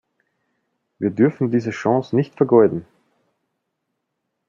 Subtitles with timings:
[0.97, 2.87] Wir dürfen diese Chance nicht vergeuden.